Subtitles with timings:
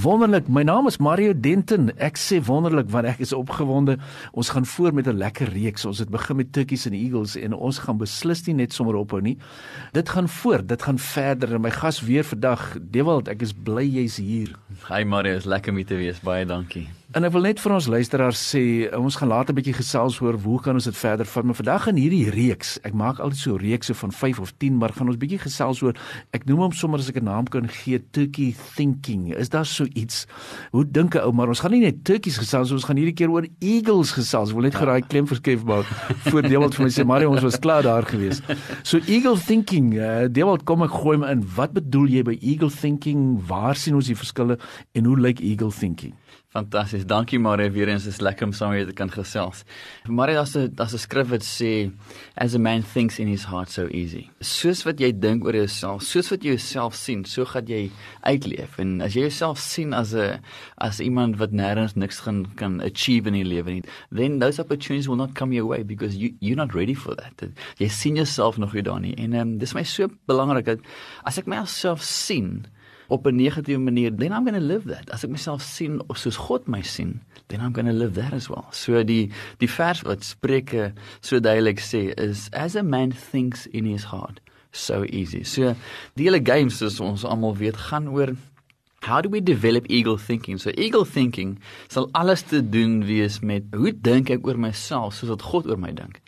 [0.00, 0.48] Wonderlik.
[0.48, 1.90] My naam is Mario Denton.
[2.00, 3.98] Ek sê wonderlik want ek is opgewonde.
[4.32, 5.84] Ons gaan voort met 'n lekker reeks.
[5.84, 9.20] Ons het begin met Turkies and Eagles en ons gaan beslis nie net sommer ophou
[9.20, 9.36] nie.
[9.92, 10.68] Dit gaan voort.
[10.68, 11.54] Dit gaan verder.
[11.54, 14.56] En my gas weer vandag, Dewald, ek is bly jy's hier.
[14.88, 16.20] Hi Mario, is lekker om te wees.
[16.20, 16.99] Baie dankie.
[17.10, 18.60] En ek wil net vir ons luisteraars sê,
[18.94, 21.88] ons gaan later 'n bietjie gesels oor hoe kan ons dit verder vat, maar vandag
[21.88, 25.18] in hierdie reeks, ek maak altyd so reekse van 5 of 10, maar gaan ons
[25.18, 25.94] bietjie gesels oor
[26.32, 29.34] ek noem hom sommer as ek 'n naam kan gee, Turkey thinking.
[29.34, 30.26] Is daar so iets?
[30.70, 33.30] Hoe dink 'n ou, maar ons gaan nie net Turkies gesels, ons gaan hierdie keer
[33.30, 34.50] oor eagles gesels.
[34.50, 35.86] Ek wil net gou daai klem verskuif maak
[36.30, 38.40] voor Dewald vir my sê, Mario, ons was klaar daar gewees.
[38.84, 41.44] So eagle thinking, uh, Dewald, kom ek gooi hom in.
[41.56, 43.42] Wat bedoel jy by eagle thinking?
[43.48, 44.58] Waar sien ons die verskille
[44.94, 46.14] en hoe lyk eagle thinking?
[46.50, 46.99] Fantasties.
[47.04, 48.06] Dankie Marie weer eens.
[48.06, 49.64] Is lekker om saam met jou te kan gesels.
[50.06, 51.90] Marie, daar's 'n daar's 'n skrif wat sê
[52.36, 54.28] as a man thinks in his heart so easy.
[54.40, 57.90] Soos wat jy dink oor jouself, soos wat jy jouself sien, so gaan jy
[58.22, 58.78] uitleef.
[58.78, 60.40] En as jy jouself sien as 'n
[60.78, 63.82] as iemand wat nêrens niks gaan kan achieve in die lewe nie,
[64.12, 67.50] then those opportunities will not come your way because you you're not ready for that.
[67.78, 69.14] Jy sien jouself nog nie daar nie.
[69.14, 70.78] En um, dis my so belangrik dat
[71.24, 72.66] as ek myself sien,
[73.10, 75.10] op 'n negatiewe manier, then I'm going to live that.
[75.10, 78.32] As ek myself sien of soos God my sien, then I'm going to live that
[78.32, 78.66] as well.
[78.70, 83.84] So die die vers wat Spreuke so duidelik sê is as a man thinks in
[83.84, 84.40] his heart,
[84.72, 85.42] so easy.
[85.42, 85.74] So
[86.14, 88.36] die hele game soos ons almal weet gaan oor
[89.02, 90.58] How do we develop eagle thinking?
[90.58, 91.58] So eagle thinking
[91.88, 95.78] sal alles te doen wees met hoe dink ek oor myself soos wat God oor
[95.78, 96.20] my dink.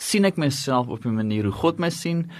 [0.00, 2.30] sien ek myself op 'n manier hoe God my sien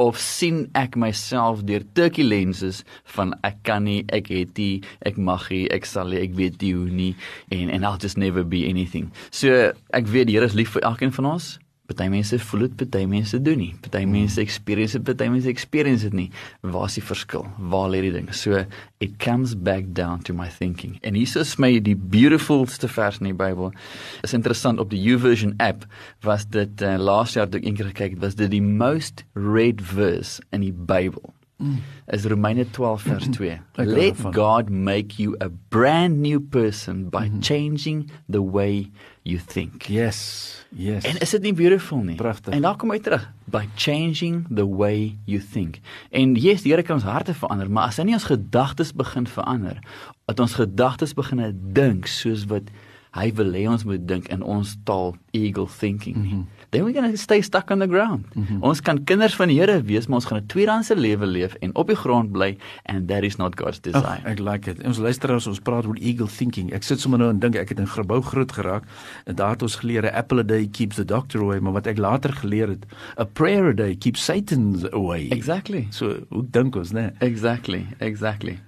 [0.00, 2.82] of sien ek myself deur turkey lenses
[3.14, 6.60] van ek kan nie, ek het nie, ek mag nie, ek sal nie, ek weet
[6.64, 7.10] nie hoe nie
[7.52, 9.10] en en I'll just never be anything.
[9.30, 11.58] So ek weet die Here is lief vir elkeen van ons.
[11.90, 13.72] Party mense voel dit, party mense doen nie.
[13.82, 14.12] Party hmm.
[14.14, 16.28] mense experience dit, party mense experience dit nie.
[16.62, 17.48] Waar is die verskil?
[17.72, 18.30] Waar lê die ding?
[18.36, 18.62] So
[19.02, 21.00] it comes back down to my thinking.
[21.02, 23.74] En hier is my die beautifulste vers in die Bybel.
[24.22, 25.88] Is interessant op die YouVersion app
[26.26, 29.82] was dit uh, laas jaar toe ek eendag gekyk het, was dit die most read
[29.82, 31.34] verse in die Bybel.
[31.60, 31.82] Mm.
[32.06, 33.58] As Romeine 12 vers 2.
[33.76, 37.42] Let God make you a brand new person by mm -hmm.
[37.42, 38.90] changing the way
[39.22, 39.82] you think.
[39.82, 40.64] Yes.
[40.68, 41.04] Yes.
[41.04, 42.14] En is dit nie beautiful nie?
[42.14, 42.54] Pragtig.
[42.54, 45.80] En daar kom hy terug by changing the way you think.
[46.10, 49.26] En yes, die Here kan ons harte verander, maar as hy nie ons gedagtes begin
[49.26, 49.78] verander,
[50.24, 52.70] dat ons gedagtes begin dink soos wat
[53.16, 56.16] hy wil hê ons moet dink in ons taal eagle thinking.
[56.16, 58.24] Mm -hmm then we're going to stay stuck on the ground.
[58.34, 58.62] Mm -hmm.
[58.62, 61.74] Ons kan kinders van die Here wees, maar ons gaan 'n tweedehandse lewe leef en
[61.74, 64.20] op die grond bly and that is not God's desire.
[64.24, 64.84] Oh, ek like it.
[64.84, 66.72] Ons luister as ons praat oor eagle thinking.
[66.72, 68.84] Ek sit sommer nou en dink ek het in gebou groot geraak
[69.24, 71.98] en daar het ons geleer apple a day keeps the doctor away, maar wat ek
[71.98, 72.86] later geleer het,
[73.18, 75.28] a prayer a day keeps Satan away.
[75.28, 75.86] Exactly.
[75.90, 77.12] So, hoe dink ons, né?
[77.18, 77.86] Exactly.
[77.98, 78.58] Exactly.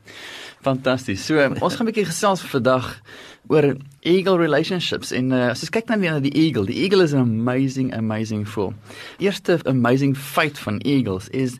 [0.62, 1.24] Fantasties.
[1.26, 3.00] So, ons gaan 'n bietjie gesels vandag
[3.48, 7.12] oor eagle relationships en uh, as jy kyk na die, die eagle, die eagle is
[7.12, 8.72] an amazing amazing fool.
[9.18, 11.58] Eerste amazing feit van eagles is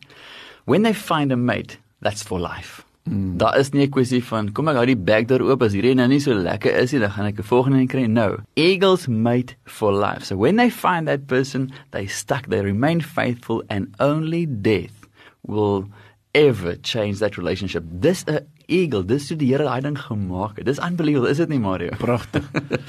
[0.65, 2.83] when they find a mate, that's for life.
[3.03, 3.37] Mm.
[3.37, 5.95] Daar is nie 'n kwessie van kom ek hou die bag daar oop as hierdie
[5.95, 8.05] nou nie so lekker is nie, dan gaan ek 'n volgende een kry.
[8.05, 8.37] No.
[8.55, 10.23] Eagles mate for life.
[10.23, 15.07] So when they find that person, they stuck, they remain faithful and only death
[15.41, 15.89] will
[16.33, 17.83] ever change that relationship.
[18.01, 18.39] This a uh,
[18.73, 20.67] eagle, dis hoe die Here daai ding gemaak het.
[20.69, 21.95] Dis unbelievable, is dit nie Mario?
[22.03, 22.47] Pragtig.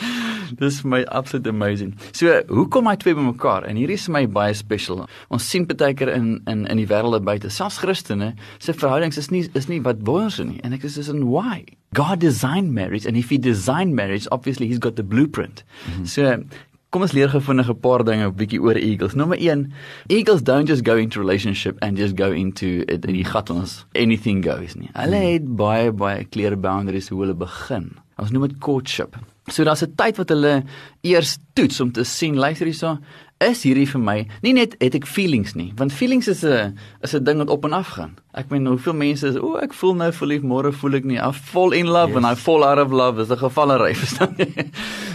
[0.60, 1.94] dis my absolute amazing.
[2.12, 3.66] So, hoe kom hy twee bymekaar?
[3.68, 5.04] En hierdie is my baie special.
[5.34, 9.30] Ons sien baie keer in in in die wêreld buite, selfs Christene, se verhoudings is
[9.34, 10.60] nie is nie wat wonder nie.
[10.64, 11.64] En ek is dis in why?
[11.94, 15.62] God designed marriage and if he designed marriage, obviously he's got the blueprint.
[15.86, 16.06] Mm -hmm.
[16.06, 16.44] So,
[16.94, 19.14] Kom ons leer gevindig 'n paar dinge 'n bietjie oor eagles.
[19.14, 19.72] Nommer 1,
[20.06, 23.84] eagles don't just go into relationship and just go into it in die gat ons
[23.96, 24.90] anything goes nie.
[24.94, 25.32] Hulle hmm.
[25.32, 27.96] het baie baie clear boundaries hoe hulle begin.
[28.16, 29.16] Ons noem dit courtship.
[29.50, 30.62] So daar's 'n tyd wat hulle
[31.02, 32.98] eers toets om te sien, luister hierso,
[33.44, 37.14] is hierdie vir my nie net het ek feelings nie want feelings is 'n is
[37.14, 39.74] 'n ding wat op en af gaan ek meen hoeveel mense is o oh, ek
[39.74, 42.16] voel nou verlief môre voel ek nie af fall in love yes.
[42.16, 44.70] and i fall out of love is 'n gevallery verstaan jy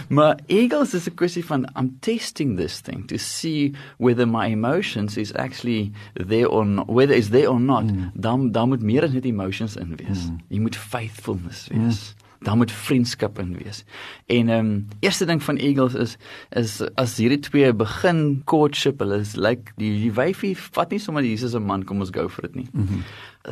[0.08, 5.16] maar eagles is 'n kwessie van i'm testing this thing to see whether my emotions
[5.16, 8.10] is actually there or not, whether is there or not mm.
[8.14, 10.38] dan dan moet meer as net emotions in wees mm.
[10.48, 12.29] jy moet faithfulness wees mm.
[12.40, 13.84] Dan moet vriendskap in wees.
[14.26, 16.16] En ehm um, eerste ding van eagles is
[16.48, 20.98] is as hierdie twee begin courtship, hulle is lyk like, die die wyfie vat nie
[20.98, 22.68] sommer Jesus 'n man kom ons go vir dit nie.
[22.72, 23.02] Mm -hmm.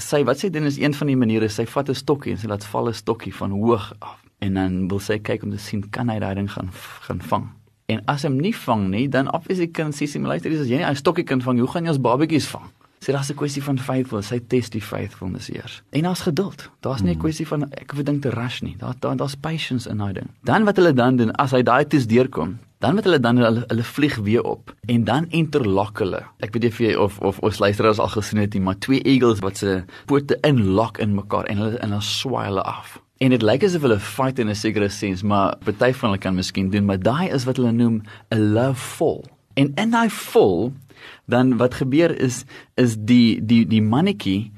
[0.01, 2.47] Sy wat sy doen is een van die maniere sy vat 'n stokkie en sy
[2.47, 5.91] laat val 'n stokkie van hoog af en dan wil sy kyk om te sien
[5.91, 6.71] kan hy daai ding gaan
[7.01, 7.49] gaan vang.
[7.87, 10.77] En as hom nie vang nie, dan obviously kan sy sê, "Maar luister, as jy
[10.77, 13.63] nie 'n stokkie kan vang, hoe gaan jy ons babatjies vang?" Sê daar's 'n kwessie
[13.63, 15.83] van faithful, sy test die faithfulness eers.
[15.91, 16.71] En daar's geduld.
[16.81, 17.23] Daar's nie 'n hmm.
[17.23, 18.77] kwessie van ek hoef ding te rush nie.
[18.79, 20.31] Daar daar daar's patience in daai ding.
[20.43, 23.65] Dan wat hulle dan doen as hy daai test deurkom, dan moet hulle dan hulle,
[23.67, 26.23] hulle vlieg weer op en dan interlock hulle.
[26.39, 29.03] Ek weet nie of jy of of ons luisteraars al gesien het nie, maar twee
[29.03, 33.01] eagles wat se pote inlock in mekaar en hulle en hulle swaai hulle af.
[33.19, 36.35] En dit lyk asof hulle fight in 'n sekere sens, maar party van hulle kan
[36.35, 39.25] miskien doen, maar daai is wat hulle noem 'n love fall.
[39.55, 40.73] En in daai fall
[41.27, 42.45] dan wat gebeur is
[42.77, 44.53] is die die die mannetjie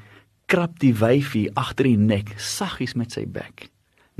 [0.50, 3.68] krap die wyfie agter die nek saggies met sy bek.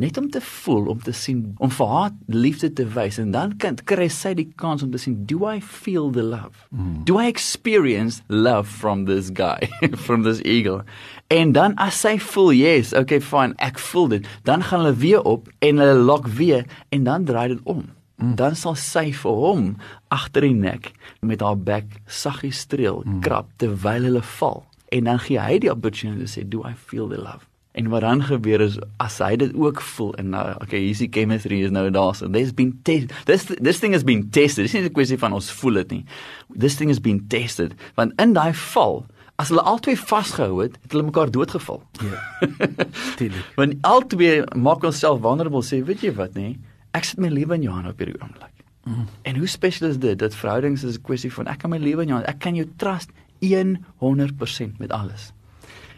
[0.00, 3.18] Net om te voel om te sien om vir haar liefde te wys.
[3.20, 6.64] En dan kan kry sy die kans om te sien do i feel the love?
[6.70, 7.02] Mm.
[7.04, 9.68] do i experience love from this guy
[10.06, 10.86] from this eagle?
[11.28, 14.34] En dan as sy voel yes okay fine ek voel dit.
[14.48, 17.84] Dan gaan hulle weer op en hulle lok weer en dan draai dit om
[18.20, 18.34] Mm.
[18.36, 19.76] dan sal sy vir hom
[20.12, 20.90] agter die nek
[21.24, 23.20] met haar bek saggies streel mm.
[23.24, 27.08] krap terwyl hulle val en dan gee hy die opportunity to say do i feel
[27.08, 30.82] the love en wat dan gebeur is as hy dit ook voel en nou okay
[30.82, 34.26] hier's die chemistry is nou daar so there's been test this this thing has been
[34.30, 36.04] tested dis nie 'n kwessie van ons voel dit nie
[36.52, 39.06] this thing has been tested want in daai val
[39.40, 41.78] As hulle albei vasgehou het, het hulle mekaar doodgeval.
[42.04, 42.18] Ja.
[43.16, 43.46] Tuurlik.
[43.56, 46.58] Want albei maak onsself vulnerable sê, weet jy wat nê?
[46.96, 48.64] Ek sit my lewe in jou hande op hierdie oomblik.
[48.84, 49.06] Mm.
[49.22, 50.18] En hoe spesiaal is dit?
[50.18, 52.32] Dat verhoudings is 'n kwessie van ek kan my lewe in jou hande.
[52.32, 53.10] Ek kan jou trust
[53.40, 55.32] 100% met alles.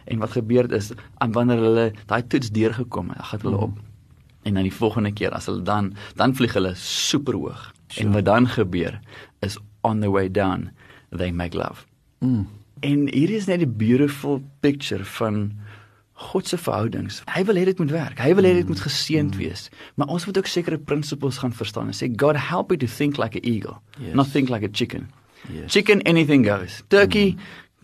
[0.04, 3.62] En wat gebeur is aan wanneer hulle daai toets deurgekom het, gaan hulle mm.
[3.62, 3.78] op.
[4.42, 7.72] En dan die volgende keer as hulle dan dan vlieg hulle super hoog.
[7.86, 8.06] Sure.
[8.06, 9.00] En wat dan gebeur
[9.40, 10.70] is on the way down
[11.10, 11.86] they make love.
[12.18, 12.48] Mm.
[12.80, 15.52] En hier is net 'n beautiful picture van
[16.30, 17.22] God se verhoudings.
[17.34, 18.20] Hy wil hê dit moet werk.
[18.22, 19.66] Hy wil hê dit moet geseënd wees.
[20.00, 23.18] Maar ons moet ook sekere prinsipels gaan verstaan en sê God help me to think
[23.20, 24.14] like an eagle, yes.
[24.14, 25.10] not think like a chicken.
[25.50, 25.72] Yes.
[25.72, 26.82] Chicken anything goes.
[26.88, 27.40] Turkey mm.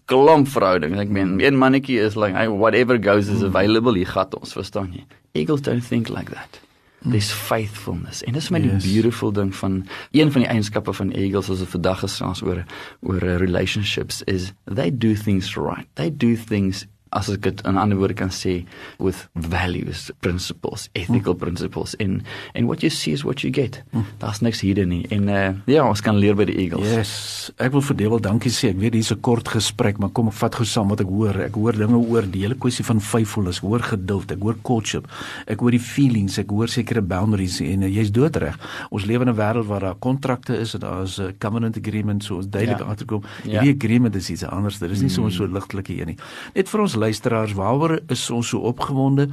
[0.06, 0.94] klomp verhouding.
[1.00, 3.50] Ek meen, een mannetjie is like whatever goes is mm.
[3.50, 3.98] available.
[3.98, 5.04] Jy gat ons, verstaan jy?
[5.38, 6.60] Eagles don't think like that.
[7.02, 7.12] Mm.
[7.14, 8.24] This faithfulness.
[8.26, 8.82] En dit is my yes.
[8.82, 12.64] die beautiful ding van een van die eienskappe van eagles as 'n vandag gesels oor
[13.00, 15.86] oor uh, relationships is they do things right.
[15.94, 18.64] They do things as ek dit in ander woorde kan sê
[18.98, 21.38] with values principles ethical mm.
[21.38, 21.94] principles.
[21.94, 22.22] In
[22.54, 23.82] and what you see is what you get.
[23.92, 24.04] Mm.
[24.18, 25.04] daar's niks hier nie.
[25.14, 26.86] En uh, ja ons kan leer by die eagles.
[26.88, 27.12] Yes.
[27.58, 28.72] Ek wil vir Dewel dankie sê.
[28.74, 31.40] Ek weet hier's 'n kort gesprek maar kom ek vat gou saam wat ek hoor.
[31.48, 35.08] Ek hoor dinge oor die hele kwessie van faithfulness hoor geduld ek hoor courtship
[35.46, 38.56] ek hoor die feelings ek hoor sekere boundaries en uh, jy's doodreg.
[38.90, 42.36] Ons lewe in 'n wêreld waar daar kontrakte is en daar's 'n covenant agreement so
[42.36, 42.84] ons duidelik ja.
[42.84, 43.60] agterkom ja.
[43.60, 44.78] hierdie agreement is iets anders.
[44.78, 45.14] Dit is nie mm.
[45.14, 46.16] sommer so ligtelik hier nie.
[46.54, 49.28] Net vir ons luisteraars, waaroor is ons so opgewonde?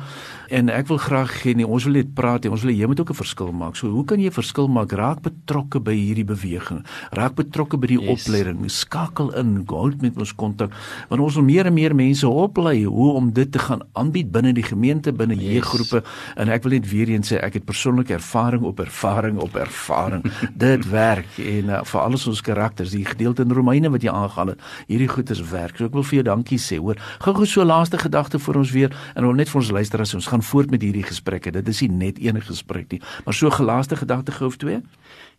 [0.50, 3.10] En ek wil graag hê nee, ons wil net praat, ons wil jy moet ook
[3.10, 3.76] 'n verskil maak.
[3.76, 4.92] So hoe kan jy 'n verskil maak?
[4.92, 6.86] Raak betrokke by hierdie beweging.
[7.12, 8.28] Raak betrokke by die yes.
[8.28, 8.70] opleiding.
[8.70, 10.74] Skakel in, hou met ons kontak
[11.10, 14.54] want ons wil meer en meer mense oplei hoe om dit te gaan aanbied binne
[14.54, 15.54] die gemeente, binne yes.
[15.54, 16.04] jeuggroepe.
[16.36, 20.26] En ek wil net weer eens sê ek het persoonlike ervaring op ervaring op ervaring.
[20.66, 24.54] dit werk en uh, vir alles ons karakters, die gedeelte in Romeine wat jy aangehaal
[24.54, 25.78] het, hierdie goeders werk.
[25.78, 27.00] So ek wil vir jou dankie sê, hoor.
[27.24, 30.28] Gou-gou so laaste gedagte vir ons weer en wil net vir ons luister as ons
[30.32, 31.54] gaan voort met hierdie gesprekke.
[31.56, 34.82] Dit is nie net enige gesprek nie, maar so gelaaste gedagte gou of twee.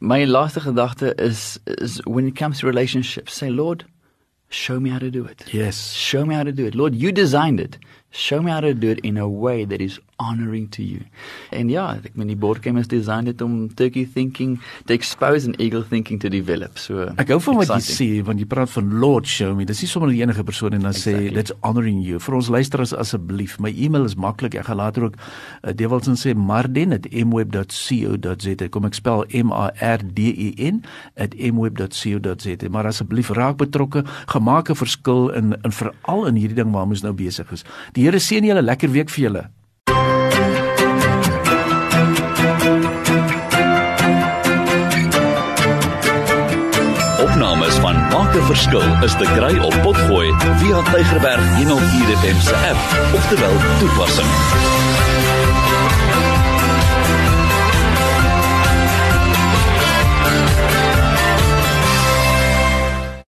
[0.00, 3.84] My laaste gedagte is is when it comes to relationships, say Lord,
[4.48, 5.44] show me how to do it.
[5.52, 5.92] Yes.
[5.94, 6.74] Show me how to do it.
[6.74, 7.78] Lord, you designed it.
[8.16, 11.04] Show me how to do it in a way that is honoring to you.
[11.52, 14.56] En ja, ek meen die board game is designed it om turkey thinking
[14.88, 16.78] to expose and eagle thinking to develop.
[16.80, 19.64] So Ek hou van wat jy sê want jy praat van Lord show me.
[19.68, 21.28] Dis nie sommer enige persoon en dan exactly.
[21.28, 22.16] sê let's honoring you.
[22.22, 24.56] Vir ons luisteraars asseblief, my e-mail is maklik.
[24.56, 25.26] Ek gaan later ook uh,
[25.76, 28.68] Devilson sê marden@mweb.co.za.
[28.72, 30.80] Kom ek spel M A R D E N
[31.20, 32.56] @mweb.co.za.
[32.72, 34.00] Maar asseblief raak betrokke,
[34.32, 37.60] gemaak 'n verskil in in veral in hierdie ding waarmee ons nou besig is.
[37.92, 39.40] Die Here seën julle lekker week vir julle.
[47.24, 50.30] Opnames van Maak 'n Verskil is te kry op Potgooi
[50.62, 55.65] via Tigerberg 104 FM se app of te wel toepassing.